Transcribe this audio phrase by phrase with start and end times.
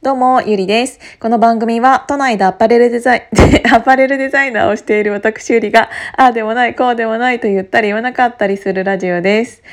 [0.00, 1.00] どうも、ゆりです。
[1.18, 3.22] この番組は、都内でアパレルデザイン、
[3.74, 9.64] アパレルデザイナーをしている私ゆりが、ああでもない、こうでもないと言ったり言わなかったりするラジオです。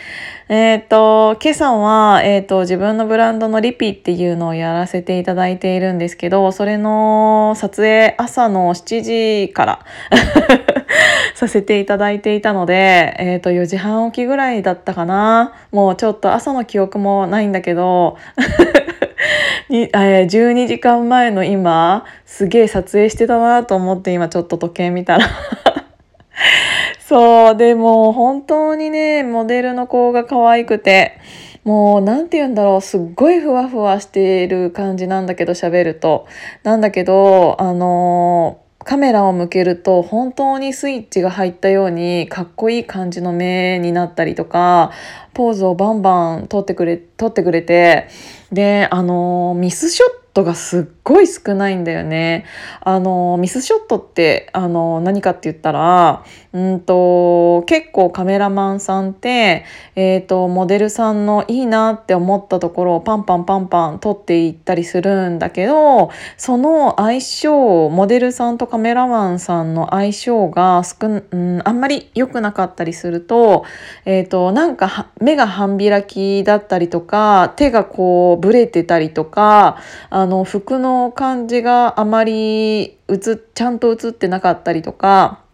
[0.49, 9.79] えっ、ー、と、今朝は、えっ、ー、と、自分のブランドのリピっていうのをやらせていただいているんですけど、それの撮影、朝の7時から
[11.35, 15.53] させていただいていたので、えっ、ー、と、4時半起きぐらいだったかな。
[15.71, 18.17] もうちょっと朝の記憶もないんだけど、
[19.69, 25.27] に、え、12時間前の今すげえ撮影してたなと思って今ちょっと時計見たら。
[26.99, 31.19] そうでも本当にねモデルの子が可愛くて
[31.63, 36.27] もう何て言うんだろうすっごいふわふわしている感じなんだけど喋ると。
[36.63, 44.91] なんだけどあのーカメラを向けると本当にスイッチが入ったようにかっこいい感じの目になったりとか
[45.33, 48.07] ポーズをバンバン撮ってくれ撮ってくれて
[48.51, 52.45] であのミスショットトがすっごい少ないんだよね。
[52.81, 59.65] あのミスショットってあの何かって言ったらうんと結構カメラマンさんって、
[59.97, 73.65] えーと、モデルさんのいいなって思ったところをパンパンパンパン撮っていったりするんだけどその相性モデルさんとカメラマンさんの相性が少、うん、あんまり良くなかったりすると,、
[74.05, 79.77] えーと、なんか目が半開きだったりとか手がこうブレてたりとか
[80.09, 85.44] あの服の感じがあまり映ちゃんと写ってなかったりとか。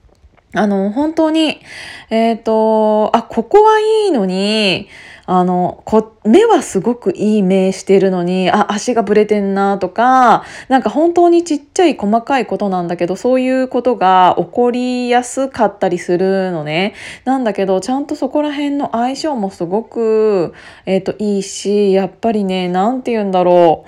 [0.53, 1.61] あの、本当に、
[2.09, 4.89] えっ、ー、と、あ、ここはいいのに、
[5.25, 16.95] あの、こ、目はすごくいい目してるのに、あ、足がブレてんなとか、なんか本当にちっちゃい細かいことなんだけど、そういうことが起こりやすかったりするのね。
[17.23, 20.53] なんだけど、ちゃんとそこら辺の相性もすごく、
[20.85, 23.85] えっ、ー、と、いいし、やっぱりね、なんて言うんだろ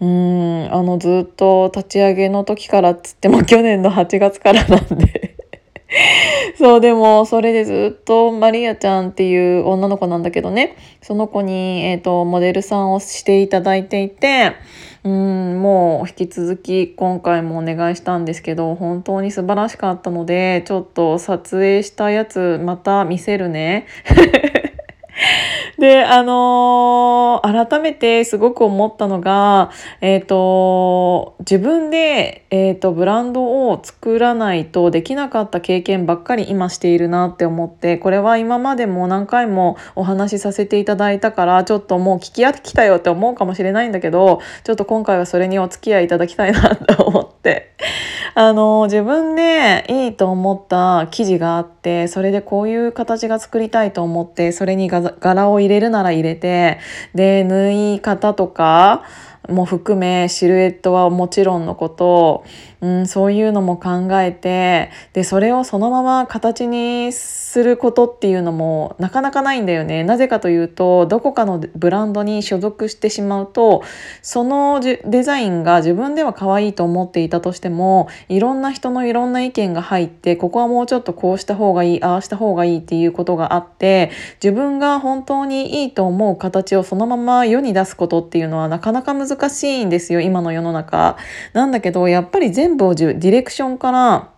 [0.00, 0.06] う。
[0.06, 5.27] うん、あの、ずっと立ち上げの時からっつっても去年の8月からなんで
[6.56, 14.52] そう、でも、それでずっとマリアちゃんっていう女の子なんだけどね、その子に、えっ、ー、と、モデルさんをしていただいていて、
[15.04, 23.86] うん、もう引き続き今回もお願いしたんですけど、本当に素晴らしかったので、ちょっと撮影したやつまた見せるね。
[25.78, 47.37] で、あのー、改めてすごく思ったのが、えっ、ー、と、自分で、えっ、ー、と、ブランドを作らないとできなかった経験ばっかり今しているなって思って、これは今までも何回もお話しさせていただいたから、ちょっともう聞き飽きたよって思うかもしれないんだけど、ちょっと今回はそれにお付き合いいただきたいなと思って。
[48.34, 56.78] あの、自分でいいと思った生地があって、それでこういう形が作りたいと思って、それに柄を入れるなら入れて
[57.14, 59.02] で縫い方とか
[59.48, 62.44] も含めシルエットはもちろんのこと
[62.80, 70.04] うん、そういうのも考えてでそれをそのまま形にすることっていうのもなかなかないんだよね。
[70.04, 73.82] なぜかというとどこかのブランドに所属してしまうと
[74.22, 91.16] そのデザインが自分では可愛いと思っていたとしてもいろんな人のいろんな意見が入ってここはもうちょっとこうした方がいいああした方がいいっていうことがあって自分が本当にいいと思う形をそのまま世に出すことっていうのはなかなか難難しいんですよ今の世の中。
[91.52, 94.30] なんだけどやっぱり全全部をディレクションから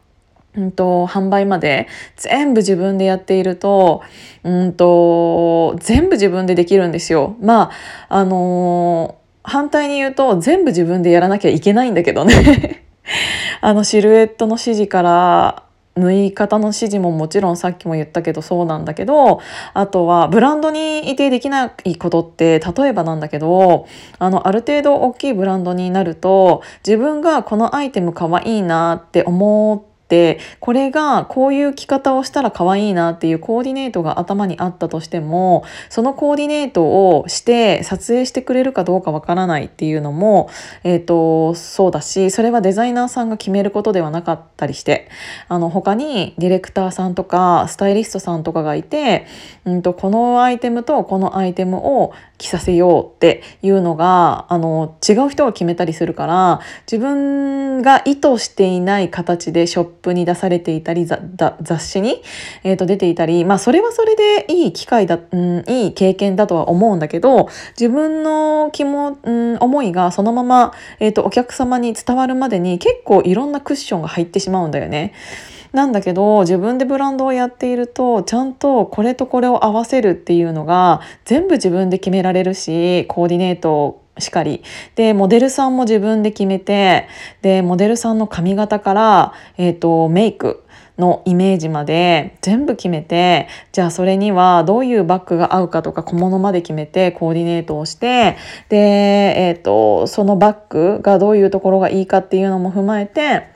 [0.52, 4.02] うんと、販売まで全部自分でやっていると、
[4.42, 7.36] うんと、全部自分でできるんですよ。
[7.40, 7.70] ま
[8.08, 12.84] あ、あのー、反対に言うと全部自分でやらなきゃいけないんだけどね。
[13.62, 15.62] あのシルエットの指示から
[15.96, 19.40] 縫い方の指示ももちろんさっきも言ったけどそうなんだけど
[19.74, 23.86] あとはブランドにいてできないことって例えばなんだけど
[24.18, 40.50] あのある程度大きいブランドになると自分がこのアイテム可愛いなって思ってってこれがこういう着方をしたら可愛いなっていうコーディネートが頭にあったとしてもそのコーディネートをして撮影してくれるかどうかわからないっていうのも、
[40.82, 45.08] えーと、そうだしそれはデザイナーさんが決めることではなかったりして
[45.46, 49.26] あの他にディレクターさんとかスタイリストさんとかがいて、
[49.64, 56.60] うんと、このアイテムとこのアイテムを着させようっていうのがあの違う人が決めたりするから
[56.90, 62.22] 自分が意図していない形でショップに出されていたり雑誌に、
[62.64, 67.48] えー、と出ていたりまあそれはそれでいい機会だ、うん、いい経験だとは思うんだけど
[67.78, 75.12] 自分の気も、うん、思いがそのまま、えー、とお客様に伝わるまでに結構いろんなクッションが入ってしまうんだよね。
[75.72, 84.62] なんだけど自分でブランドをやっているとちゃんとこれとこれを合わせるっていうのが全部自分で決められるしコーディネートしかり。
[84.94, 87.08] でモデルさんも自分で決めて
[87.42, 90.64] でモデルさんの髪型から、えーと、メイク
[91.00, 98.36] のイメージまで全部決めてじゃあそれにはどういうバッグが合うかとか小物まで決めてコーディネートをして
[98.68, 103.48] で、えーと、そのバッグがどういうところがいいかっていうのも踏まえて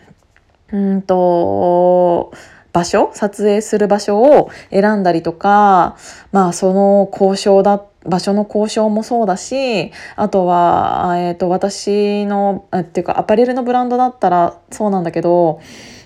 [0.73, 2.33] うんと
[2.73, 5.97] 場所撮影する場所を選んだりとか
[6.33, 15.61] まあその交渉だった場所の交渉もそうだしあとは、えーと、私のっていうかアパレルのブランドだったらそうなんだけど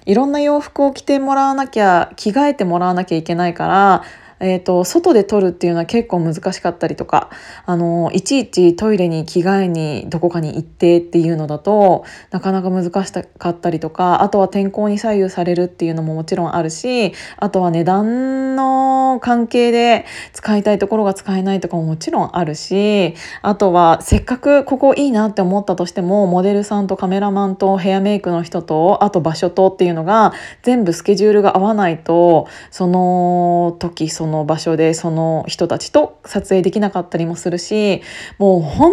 [0.07, 4.05] いろんな洋服を着てもらわなきゃ着替えてもらわなきゃいけないから
[4.41, 7.31] えーと、外で撮るっていうのは結構難しかったりとか
[7.67, 30.33] あのいちいちトイレに着替えにどこかに行ってっていうのだとなかなか難しかったりとかあとは天候に左右されるっていうのももちろんあるしあとは値段の関係で使いたいところが使えないとかももちろんあるしあとはせっかくここいいなって思ったとしてもモデルさんとカメラマンとヘアメイクの人とあと場所とっていうのが
[30.63, 38.03] 全部スケジュールが合わないとその時そのの場所でその人たちと撮影できなかったりもするし
[38.39, 38.93] もう本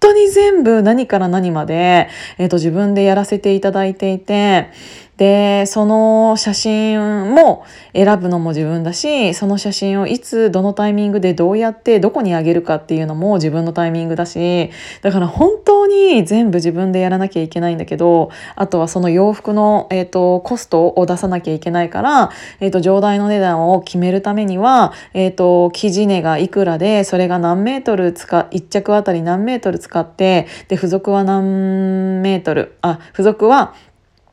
[0.00, 2.08] 当に全部何から何まで、
[2.38, 4.70] えーと、自分でやらせていただいていて
[5.20, 14.70] でその写真も選ぶのも自分だしその写真をいつどのタイミングでどうやってどこにあげるかっていうのも自分のタイミングだし
[15.02, 22.30] だから本当に全部自分でやらなきゃいけないんだけどあとはその洋服の、えーと、コストを出さなきゃいけないから、
[22.60, 33.74] えーと、上代の値段を決めるためには、えーと、生地値がいくらでそれが何メートル使1着あたり何メートル使ってで付属は何メートルあ付属は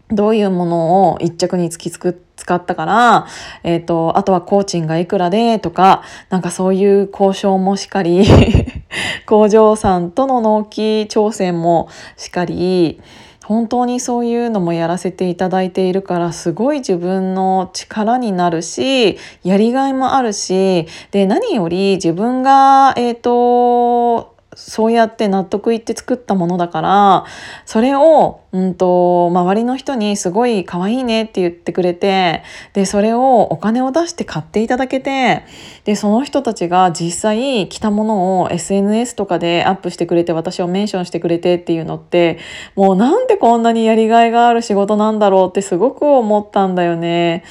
[0.10, 3.28] どういうものを一着につきつく使ったから、
[3.64, 8.26] えっ、ー、と、あとは工賃がいくらでとか、なんかそういう交渉もしかり、
[9.28, 13.02] 工場さんとの納期調整もしかり、
[13.48, 27.26] 本当にそういうのもやらせていただいているからすごい自分の力になるしやりがいもあるしで何より自分がえっ、ー、とそうやって納得いって作ったものだから
[27.68, 32.42] それを、うんと、周りの人にすごい可愛いねって言ってくれて
[32.74, 35.46] でそれをお金を出して買っていただけて
[35.84, 42.40] でその人たちが実際着たものを SNS とかでアップしてくれて私をメンションしてくれてっていうのって
[42.76, 47.44] もうなんでこんなにやりがいがある仕事なんだろうってすごく思ったんだよね。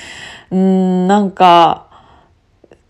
[0.50, 1.85] うんなんか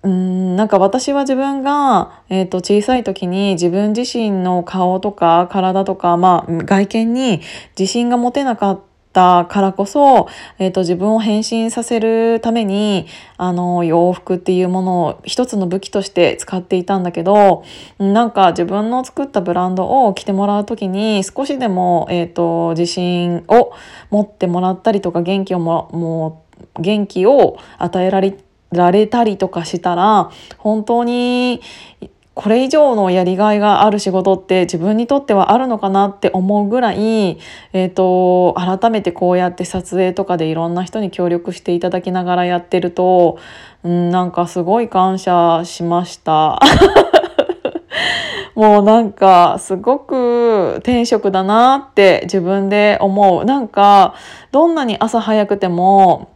[0.06, 7.40] うんなんか私は自分が、えーと、小さい時に自分自身の顔とか体とか、まあ、外見に
[7.76, 8.80] 自信が持てなかっ
[9.12, 10.28] たからこそ、
[10.60, 17.64] えーと、自分を変身させるためにあの洋服っていうものを一つの武器として使っていたんだけど
[17.98, 23.72] なんか自分の作ったブランドを着てもらう時に少しでも、えーと自信を
[24.10, 26.44] 持ってもらったりとか元気をもも
[26.78, 28.38] う元気を与えられ
[28.72, 31.60] られたりとかしたら本当に
[32.36, 37.38] これ以上のやりがいがある仕事って自分にとってはあるのかなって思うぐらい、
[37.72, 43.38] えーと、改めてこうやって撮影とかでいろんな人に協力していただきながらやってると、
[43.88, 46.60] ん、なんかすごい感謝しました。
[48.54, 53.46] もうなんかすごく天職だなって自分で思う。
[53.46, 54.14] なんか
[54.52, 56.35] どんなに朝早くても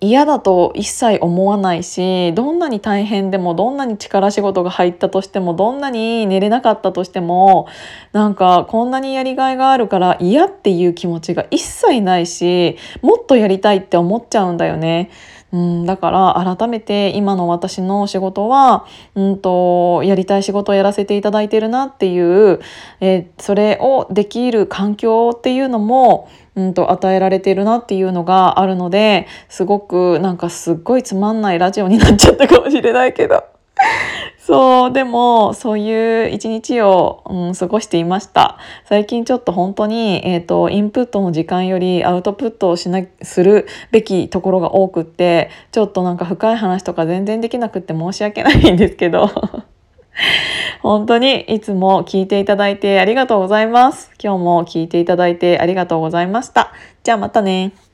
[0.00, 7.68] 嫌だと一切思わないしどんなに大変でもどんなに力仕事が入ったとしてもどんなに寝れなかったとしても
[8.12, 15.10] なんかこんなにやりがいがあるから嫌っていう気持ちが一切ないしもっとやりたいって思っちゃうんだよね。
[15.50, 22.60] うん、だから改めて今の私の仕事は、うんと、やりたい仕事をやらせていただいてるなっていう、
[23.00, 26.28] え、それをできる環境っていうのも、
[26.58, 33.44] うんと与えられてるなっていうのがあるのですごくなんかすっごいつまんないラジオになっちゃったかもしれないけど。
[34.38, 38.58] そうでもそういう一日を、うん、過ごしていました。
[38.86, 49.30] 最近ちょっと本当に、えーと、インプットの時間よりアウトプットをしなするべきところが多くってちょっとなんか深い話とか全然できなくって申し訳ないんですけど。
[50.82, 54.10] 本当にいつも聞いていただいてありがとうございます。
[54.22, 56.72] 今日も聞いていただいてありがとうございました。
[57.02, 57.87] じゃあまたね。